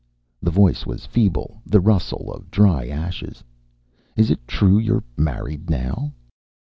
[0.41, 3.43] The voice was feeble, the rustle of dry ashes.
[4.17, 6.11] "Is it true you're married now?"